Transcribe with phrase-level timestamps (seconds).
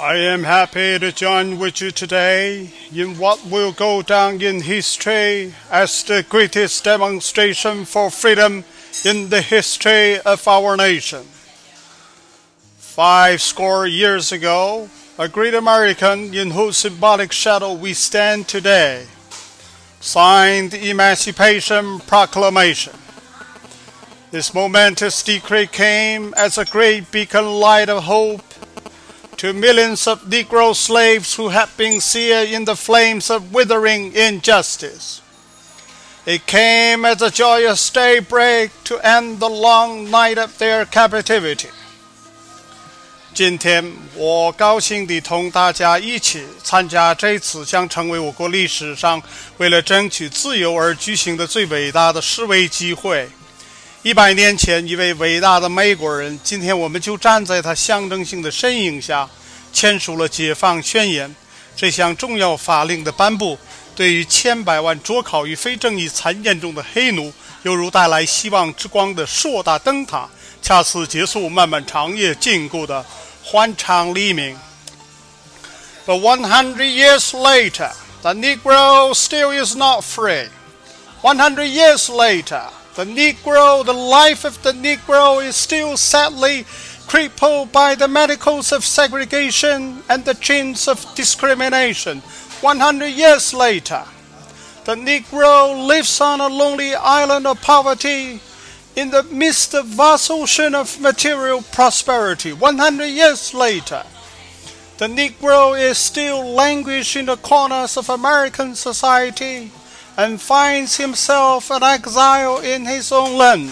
[0.00, 5.52] I am happy to join with you today in what will go down in history
[5.72, 8.62] as the greatest demonstration for freedom
[9.04, 11.24] in the history of our nation.
[12.78, 14.88] Five score years ago,
[15.18, 19.04] a great American in whose symbolic shadow we stand today
[19.98, 22.94] signed the Emancipation Proclamation.
[24.30, 28.47] This momentous decree came as a great beacon light of hope
[29.37, 35.21] to millions of Negro slaves who had been seared in the flames of withering injustice.
[36.25, 41.69] It came as a joyous daybreak to end the long night of their captivity.
[43.33, 49.21] 今天，我高兴地同大家一起参加这次将成为我国历史上
[49.57, 53.27] 为了争取自由而举行的最伟大的示威集会。
[54.04, 59.28] 一百年前，一位伟大的美国人，今天我们就站在他象征性的身影下，
[59.72, 61.28] 签署了《解放宣言》
[61.74, 63.58] 这项重要法令的颁布，
[63.96, 67.32] 对于千百万捉考于非正义残烟中的黑奴，
[67.64, 70.28] 犹如带来希望之光的硕大灯塔，
[70.62, 73.04] 恰似结束漫漫长夜禁锢的。
[73.42, 74.56] 欢畅黎明。
[76.06, 77.90] But one hundred years later,
[78.22, 80.48] the Negro still is not free.
[81.22, 82.62] One hundred years later,
[82.98, 86.66] the Negro, the life of the Negro is still sadly
[87.06, 92.18] crippled by the manacles of segregation and the chains of discrimination.
[92.60, 94.02] 100 years later,
[94.84, 98.40] the Negro lives on a lonely island of poverty
[98.96, 102.52] in the midst of vast ocean of material prosperity.
[102.52, 104.02] 100 years later,
[104.96, 109.70] the Negro is still languishing in the corners of American society
[110.18, 113.70] and finds himself an exile in his own land.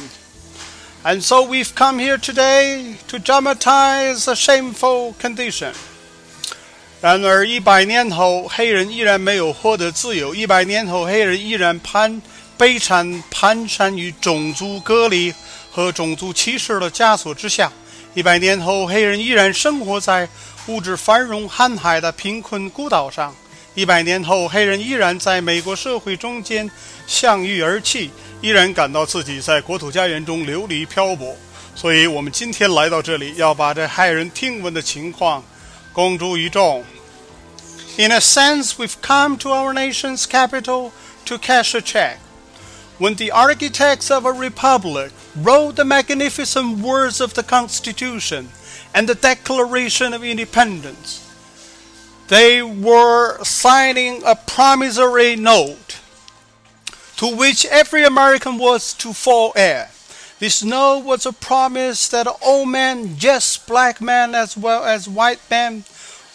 [1.04, 5.72] And so we've come here today to dramatize a shameful condition.
[7.02, 12.22] 然而，一百年后，黑人依然没有获得自由；一百年后，黑人依然攀
[12.56, 15.34] 悲惨蹒跚于种族隔离
[15.72, 17.72] 和种族歧视的枷锁之下。
[18.14, 20.28] 一百年后，黑人依然生活在
[20.68, 23.34] 物质繁荣瀚海的贫困孤岛上。
[23.75, 26.69] 一百年后，黑人依然在美国社会中间
[27.07, 31.35] 向欲而泣，依然感到自己在国土家园中流离漂泊。
[31.73, 35.43] 所以，我们今天来到这里，要把这骇人听闻的情况
[35.93, 36.83] 公诸于众。
[37.97, 40.91] In a sense, we've come to our nation's capital
[41.25, 42.17] to cash a check.
[43.01, 48.47] when the architects of a republic wrote the magnificent words of the Constitution
[48.93, 51.24] and the Declaration of Independence,
[52.28, 56.00] they were signing a promissory note
[57.16, 59.90] to which every American was to fall heir.
[60.38, 65.40] This note was a promise that all men, yes, black men as well as white
[65.50, 65.84] men,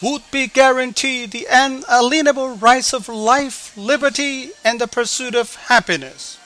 [0.01, 6.39] would be guaranteed the unalienable rights of life, liberty, and the pursuit of happiness.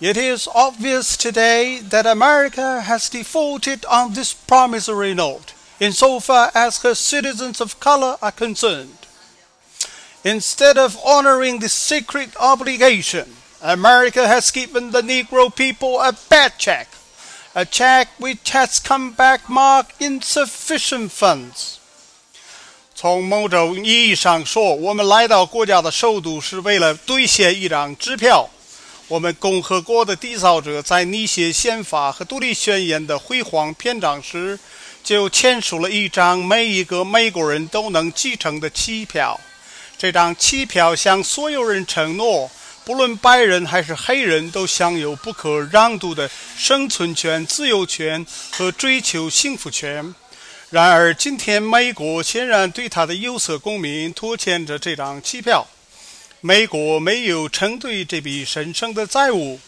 [0.00, 6.95] It is obvious today that America has defaulted on this promissory note insofar as her
[6.95, 8.97] citizens of color are concerned.
[10.23, 13.27] Instead of honoring this sacred obligation,
[13.61, 16.87] America has given the Negro people a bad check,
[17.55, 21.77] a check which has come back marked insufficient funds.
[22.95, 28.49] 从某种意义上说，我们来到国家的首都是为了兑现一张支票。
[29.07, 34.59] 我们共和国的缔造者在拟写宪法和独立宣言的辉煌篇章时，
[35.02, 39.40] 就签署了一张每一个美国人都能继承的期票。
[39.98, 42.50] 这张期票向所有人承诺，
[42.84, 50.14] 不论白人还是黑人，都享有不可让渡的生存权、自由权和追求幸福权。
[50.70, 55.66] 然而，今天美国显然对他的有色公民拖欠着这张期票。
[56.40, 59.60] 美国没有承兑这笔神圣的债务，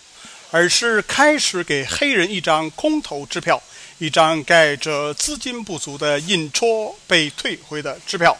[0.50, 3.62] 而是开始给黑人一张空头支票，
[3.97, 8.37] 一张盖着资金不足的印戳被退回的支票。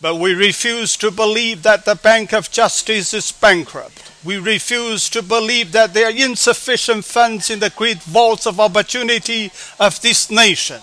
[0.00, 4.10] But we refuse to believe that the Bank of Justice is bankrupt.
[4.24, 9.50] We refuse to believe that there are insufficient funds in the great vaults of opportunity
[9.78, 10.80] of this nation.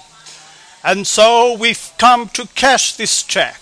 [0.83, 3.59] And so we've come to cash this check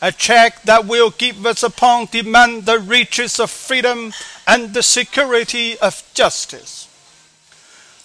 [0.00, 4.12] a check that will give us upon demand the riches of freedom
[4.46, 6.88] and the security of justice.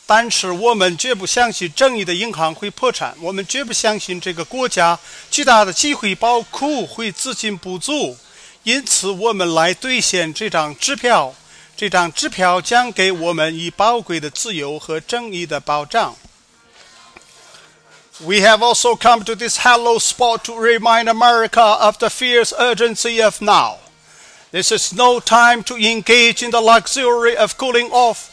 [0.07, 4.99] 但是我们绝不相信正义的银行会破产，我们绝不相信这个国家
[5.31, 8.17] 巨大的机会宝库会资金不足，
[8.63, 11.33] 因此我们来兑现这张支票。
[11.75, 16.15] 这张支票将给我们以宝贵的自由和正义的保障。
[18.19, 23.23] We have also come to this hallowed spot to remind America of the fierce urgency
[23.23, 23.77] of now.
[24.51, 28.29] This is no time to engage in the luxury of cooling off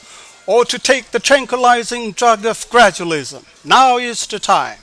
[0.48, 3.44] or to take the tranquilizing drug of gradualism.
[3.66, 4.80] Now is the time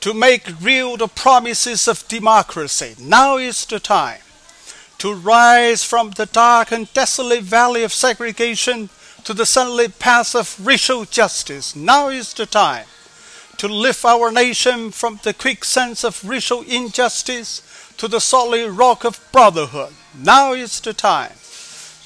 [0.00, 2.94] to make real the promises of democracy.
[3.00, 4.20] Now is the time
[4.98, 8.90] to rise from the dark and desolate valley of segregation
[9.24, 11.76] to the sunlit path of racial justice.
[11.76, 12.86] Now is the time
[13.58, 17.62] to lift our nation from the quicksand of racial injustice
[17.98, 19.92] to the solid rock of brotherhood.
[20.14, 21.32] Now is the time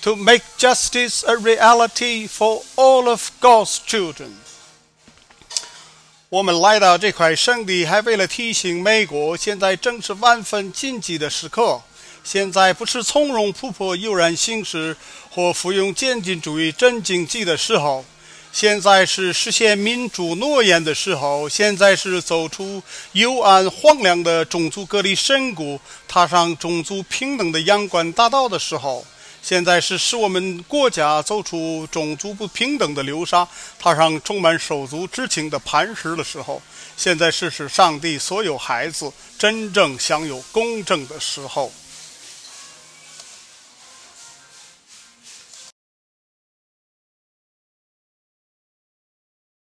[0.04, 4.32] to make justice a reality for all of God's children.
[6.28, 11.80] 我们来到这块圣地，还为了提醒美国，现在正是万分紧急的时刻。
[12.22, 14.94] 现在不是从容不迫、悠然行事
[15.30, 18.04] 或服用渐进主义镇静剂的时候。
[18.52, 29.04] 现在是实现民主诺言的时候，现在是走出幽暗荒凉的种族隔离深谷，踏上种族平等的阳关大道的时候，
[29.44, 33.46] 现在是使我们国家走出种族不平等的流沙，
[33.79, 36.62] 踏上充满手足之情的磐石的时候，
[36.96, 41.70] 现在是使上帝所有孩子真正享有公正的时候。